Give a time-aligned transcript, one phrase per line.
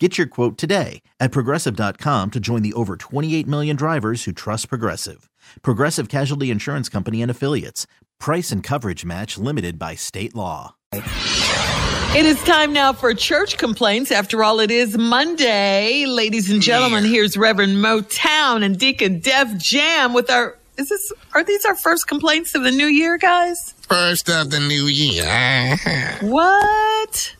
[0.00, 4.68] Get your quote today at progressive.com to join the over 28 million drivers who trust
[4.68, 5.30] Progressive.
[5.62, 7.86] Progressive Casualty Insurance Company and Affiliates.
[8.18, 10.74] Price and coverage match limited by state law.
[10.92, 14.10] It is time now for church complaints.
[14.10, 16.06] After all, it is Monday.
[16.06, 21.44] Ladies and gentlemen, here's Reverend Motown and Deacon Def Jam with our is this are
[21.44, 23.74] these our first complaints of the new year, guys?
[23.88, 26.18] First of the new year.
[26.20, 27.36] What?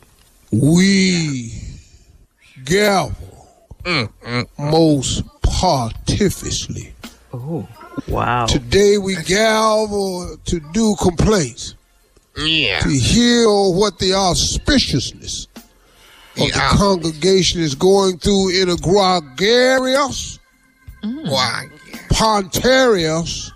[0.52, 1.63] We
[2.64, 3.48] gavel
[3.84, 4.70] mm-hmm.
[4.70, 6.92] most pontificiously.
[8.08, 8.46] Wow.
[8.46, 11.74] Today we gavel to do complaints,
[12.36, 12.80] Yeah.
[12.80, 16.54] to hear what the auspiciousness of Yeah.
[16.54, 20.38] the congregation is going through in a gregarious,
[21.02, 21.28] mm.
[21.30, 21.66] Why?
[22.10, 23.50] pontarious,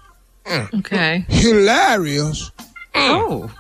[0.45, 0.75] mm.
[0.81, 1.25] Okay.
[1.29, 2.51] hilarious,
[2.95, 3.11] mm.
[3.11, 3.51] Oh.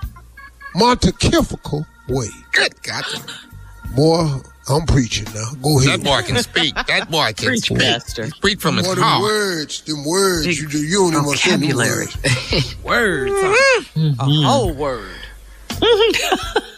[0.74, 2.30] montifical way.
[2.52, 3.04] Good God.
[3.94, 5.50] Boy, I'm preaching now.
[5.62, 6.00] Go ahead.
[6.00, 6.74] That boy can speak.
[6.88, 7.78] That boy can Preach, speak.
[7.78, 8.26] Pastor.
[8.30, 9.22] Speak from his Boy, them heart.
[9.22, 12.06] words, them words, you, do- you don't even understand them vocabulary.
[12.06, 12.76] words.
[12.84, 13.32] Words.
[13.94, 14.20] Mm-hmm.
[14.20, 15.14] A whole word.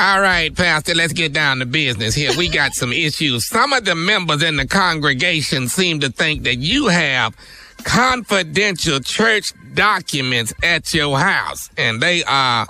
[0.00, 2.30] All right, Pastor, let's get down to business here.
[2.38, 3.48] We got some issues.
[3.48, 7.36] Some of the members in the congregation seem to think that you have
[7.82, 12.68] confidential church documents at your house, and they are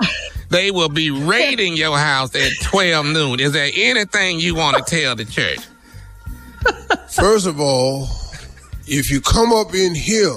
[0.51, 3.41] they will be raiding your house at 12 noon.
[3.41, 5.61] Is there anything you want to tell the church?
[7.11, 8.09] First of all,
[8.87, 10.35] if you come up in here,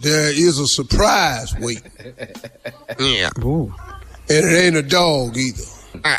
[0.00, 1.90] there is a surprise waiting.
[2.98, 3.30] Yeah.
[3.38, 3.72] And
[4.28, 5.62] it ain't a dog either.
[6.04, 6.18] Uh,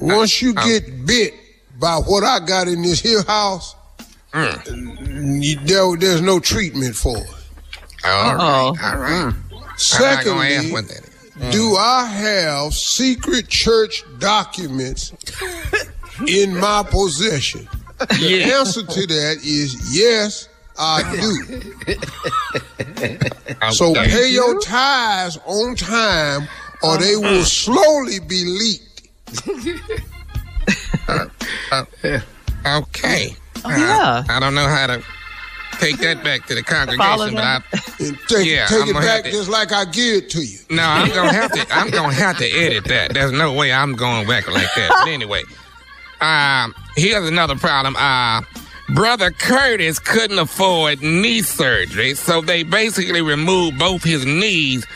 [0.00, 1.34] Once you get bit
[1.78, 3.74] by what I got in this here house,
[4.34, 7.26] you- there, there's no treatment for it.
[8.04, 8.34] all right.
[8.34, 8.76] Uh-oh.
[8.82, 9.10] All right.
[9.12, 10.70] I'm not gonna ask Secondly,
[11.38, 15.12] what do I have secret church documents
[16.28, 17.68] in my possession?
[17.98, 21.02] The answer to that is yes, I
[23.60, 23.72] do.
[23.72, 24.08] So Okay.
[24.10, 26.48] pay your tithes on time,
[26.82, 26.98] or uh-huh.
[26.98, 29.08] they will slowly be leaked.
[31.06, 31.26] Uh,
[32.04, 32.20] uh,
[32.78, 33.36] okay.
[33.62, 34.24] Oh, yeah.
[34.26, 35.02] I don't know how to
[35.84, 37.60] take that back to the congregation, but I.
[38.00, 40.58] And take, Yeah, take I'm it back to- just like I give it to you.
[40.70, 41.66] no, I'm gonna have to.
[41.70, 43.14] I'm gonna have to edit that.
[43.14, 44.88] There's no way I'm going back like that.
[44.90, 45.42] But anyway,
[46.20, 47.96] um, here's another problem.
[47.96, 48.42] Uh,
[48.94, 54.86] brother Curtis couldn't afford knee surgery, so they basically removed both his knees.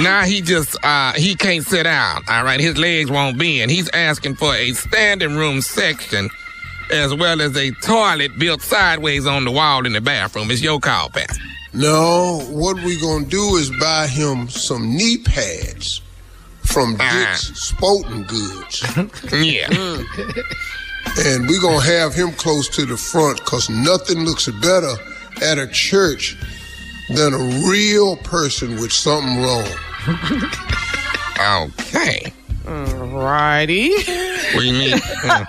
[0.00, 2.22] Now he just uh he can't sit down.
[2.28, 3.70] All right, his legs won't bend.
[3.70, 6.30] He's asking for a standing room section
[6.90, 10.50] as well as a toilet built sideways on the wall in the bathroom.
[10.50, 11.42] It's your call, Pastor.
[11.74, 16.00] No, what we gonna do is buy him some knee pads
[16.64, 17.10] from Ah.
[17.30, 18.82] Dick's Sporting Goods.
[19.32, 19.68] Yeah.
[21.26, 24.92] and we gonna have him close to the front because nothing looks better
[25.42, 26.36] at a church
[27.10, 29.68] than a real person with something wrong.
[31.40, 32.32] Okay.
[32.66, 33.90] Righty.
[34.56, 34.94] We need.
[34.94, 35.46] mm.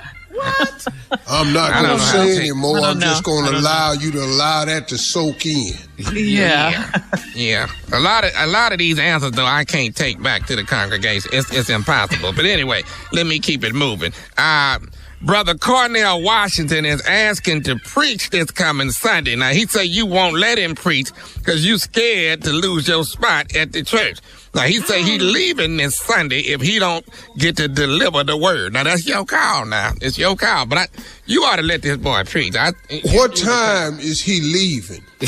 [1.30, 2.78] I'm not gonna know how to say take- anymore.
[2.78, 3.34] I don't I'm just know.
[3.34, 5.74] I gonna don't allow you to allow that to soak in.
[6.14, 6.92] Yeah.
[7.36, 10.58] Yeah, a lot of a lot of these answers though I can't take back to
[10.58, 11.30] the congregation.
[11.32, 12.34] It's it's impossible.
[12.34, 14.12] But anyway, let me keep it moving.
[14.38, 14.80] Uh,
[15.22, 19.36] Brother Cornell Washington is asking to preach this coming Sunday.
[19.38, 23.56] Now he say you won't let him preach because you scared to lose your spot
[23.56, 24.20] at the church.
[24.56, 27.06] Now he say he leaving this Sunday if he don't
[27.38, 28.74] get to deliver the word.
[28.74, 29.66] Now that's your call.
[29.66, 30.66] Now it's your call.
[30.66, 30.88] But I,
[31.26, 32.56] you ought to let this boy preach.
[32.56, 32.72] I,
[33.06, 35.04] What time is he leaving?
[35.22, 35.28] so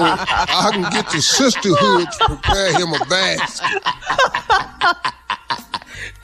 [0.00, 3.82] I can get the sisterhood to prepare him a basket.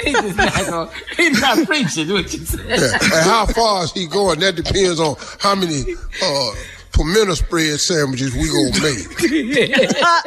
[0.01, 2.67] He's not gonna, he's not preaching what you said.
[2.67, 2.93] Yeah.
[2.95, 4.41] And how far is he going?
[4.41, 6.51] That depends on how many uh,
[6.95, 9.21] pimento spread sandwiches we gonna make.
[9.57, 10.21] Yeah.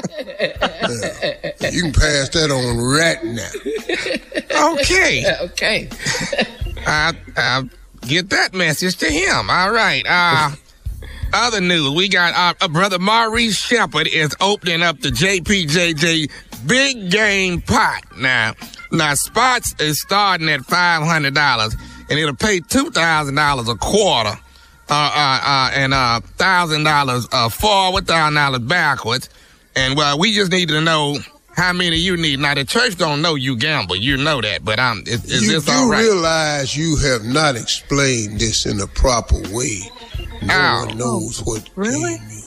[1.72, 3.50] You can pass that on right now.
[4.74, 5.24] okay.
[5.48, 5.90] Okay.
[6.86, 7.64] I, I
[8.02, 9.50] get that message to him.
[9.50, 10.06] All right.
[10.08, 10.52] Uh,
[11.34, 16.32] other news, we got uh, uh, brother Maurice Shepard is opening up the JPJJ
[16.68, 18.54] Big Game Pot now.
[18.92, 21.76] Now spots is starting at five hundred dollars,
[22.10, 24.38] and it'll pay two thousand dollars a quarter
[24.90, 29.30] and uh, thousand dollars uh, forward, thousand dollars backwards,
[29.76, 31.18] and well, we just need to know
[31.56, 32.40] how many you need.
[32.40, 35.52] Now the church don't know you gamble, you know that, but um, is, is you
[35.54, 36.02] this do all right?
[36.04, 39.80] realize you have not explained this in a proper way.
[40.44, 40.86] No Ow.
[40.86, 41.68] one knows what.
[41.76, 42.16] Really?
[42.18, 42.44] game you-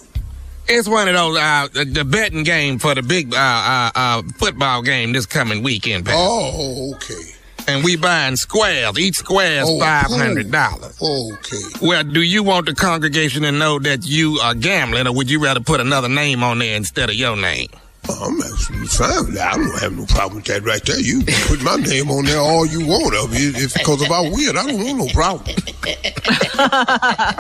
[0.68, 4.22] It's one of those uh, the, the betting game for the big uh, uh, uh,
[4.38, 6.20] football game this coming weekend, Pastor.
[6.22, 7.32] Oh, okay.
[7.76, 8.98] And we buying squares.
[8.98, 11.00] Each square is Oh, five hundred dollars.
[11.00, 11.58] Okay.
[11.86, 15.42] Well, do you want the congregation to know that you are gambling, or would you
[15.42, 17.68] rather put another name on there instead of your name?
[18.08, 19.52] Oh, I'm absolutely fine with that.
[19.52, 20.98] I don't have no problem with that right there.
[20.98, 23.54] You can put my name on there all you want of it.
[23.60, 25.54] If because if I win, I don't want no problem.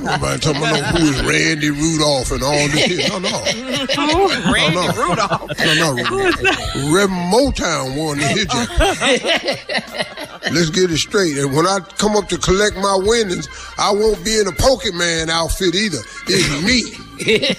[0.04, 2.84] Nobody talking about no who is Randy Rudolph and all this.
[2.84, 3.08] Here.
[3.08, 3.42] No, no.
[4.52, 4.92] Randy no.
[4.92, 5.48] Rudolph.
[5.64, 5.94] No, no.
[6.92, 10.16] Reverend Motown won the hit jacket.
[10.52, 11.36] Let's get it straight.
[11.38, 13.48] And when I come up to collect my winnings,
[13.78, 15.98] I won't be in a Pokemon outfit either.
[16.28, 16.82] It's me.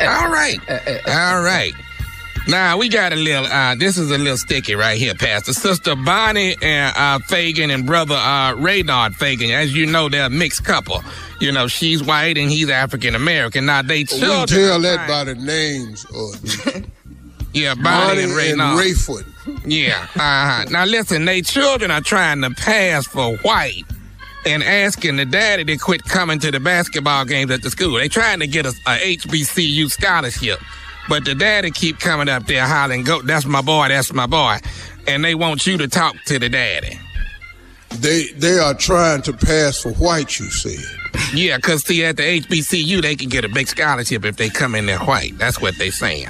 [0.00, 0.58] All right,
[1.06, 1.72] all right.
[2.46, 3.46] Now we got a little.
[3.46, 5.54] Uh, this is a little sticky right here, Pastor.
[5.54, 9.50] Sister Bonnie and uh, Fagan and brother uh, Raynard Fagan.
[9.50, 11.02] As you know, they're a mixed couple.
[11.40, 13.64] You know, she's white and he's African American.
[13.66, 14.46] Now they children.
[14.46, 16.84] can tell that by the names of
[17.54, 18.78] yeah, Bonnie, Bonnie and and Raynard.
[18.84, 19.33] Rayford.
[19.64, 20.06] Yeah.
[20.14, 20.64] Uh-huh.
[20.70, 23.82] Now listen, they children are trying to pass for white
[24.46, 27.94] and asking the daddy to quit coming to the basketball games at the school.
[27.94, 30.60] They trying to get a, a HBCU scholarship.
[31.08, 34.58] But the daddy keep coming up there hollering, go, that's my boy, that's my boy.
[35.06, 36.98] And they want you to talk to the daddy.
[37.98, 40.38] They they are trying to pass for white.
[40.40, 40.84] You said.
[41.32, 44.74] Yeah, because see, at the HBCU, they can get a big scholarship if they come
[44.74, 45.38] in there white.
[45.38, 46.28] That's what they saying.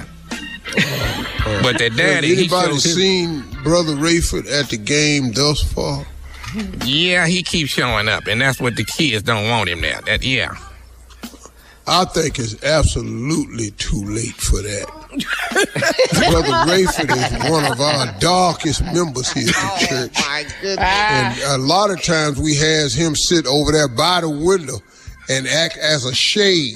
[1.61, 6.05] But the daddy, Has anybody shows his- seen Brother Rayford at the game thus far?
[6.85, 10.01] yeah, he keeps showing up, and that's what the kids don't want him there.
[10.05, 10.55] That yeah.
[11.87, 14.87] I think it's absolutely too late for that.
[16.31, 20.11] Brother Rayford is one of our darkest members here at the oh, church.
[20.15, 20.77] My goodness.
[20.79, 21.55] And ah.
[21.55, 24.79] a lot of times we has him sit over there by the window
[25.29, 26.75] and act as a shade.